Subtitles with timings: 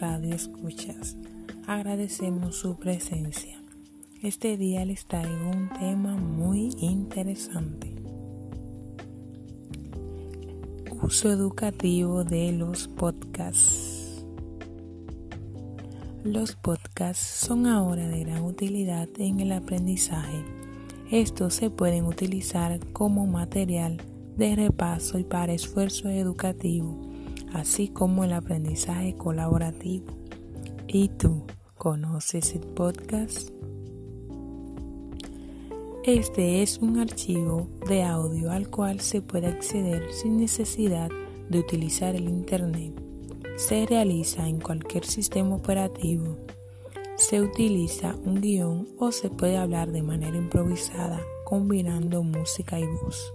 [0.00, 1.16] radio escuchas.
[1.66, 3.60] Agradecemos su presencia.
[4.22, 7.92] Este día les traigo un tema muy interesante.
[11.02, 14.24] Uso educativo de los podcasts.
[16.24, 20.42] Los podcasts son ahora de gran utilidad en el aprendizaje.
[21.10, 23.98] Estos se pueden utilizar como material
[24.36, 27.13] de repaso y para esfuerzo educativo,
[27.54, 30.12] así como el aprendizaje colaborativo.
[30.86, 31.44] ¿Y tú
[31.78, 33.50] conoces el podcast?
[36.04, 41.10] Este es un archivo de audio al cual se puede acceder sin necesidad
[41.48, 42.92] de utilizar el Internet.
[43.56, 46.36] Se realiza en cualquier sistema operativo.
[47.16, 53.32] Se utiliza un guion o se puede hablar de manera improvisada combinando música y voz.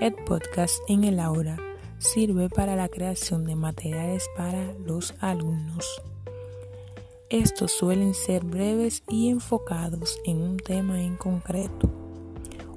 [0.00, 1.58] El podcast en el aula
[2.02, 6.02] sirve para la creación de materiales para los alumnos.
[7.30, 11.90] Estos suelen ser breves y enfocados en un tema en concreto.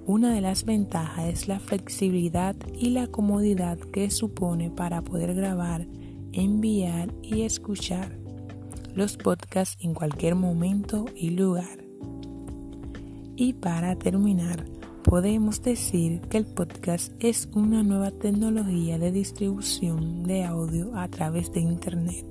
[0.06, 5.86] Una de las ventajas es la flexibilidad y la comodidad que supone para poder grabar,
[6.32, 8.18] enviar y escuchar
[8.94, 11.80] los podcasts en cualquier momento y lugar.
[13.36, 14.66] Y para terminar,
[15.06, 21.52] podemos decir que el podcast es una nueva tecnología de distribución de audio a través
[21.54, 22.26] de Internet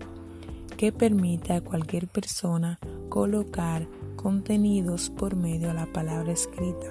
[0.76, 6.88] que permite a cualquier persona colocar contenidos por medio de la palabra escrita.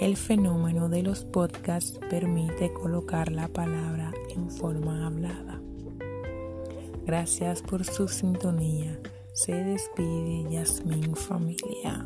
[0.00, 5.60] El fenómeno de los podcasts permite colocar la palabra en forma hablada.
[7.06, 8.98] Gracias por su sintonía.
[9.34, 12.04] Se despide Yasmin Familia.